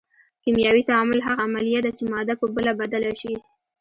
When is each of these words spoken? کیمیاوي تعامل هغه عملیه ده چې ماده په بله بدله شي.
کیمیاوي 0.43 0.83
تعامل 0.89 1.19
هغه 1.27 1.41
عملیه 1.49 1.79
ده 1.85 1.91
چې 1.97 2.03
ماده 2.11 2.33
په 2.39 2.45
بله 2.55 2.71
بدله 2.81 3.11
شي. 3.19 3.33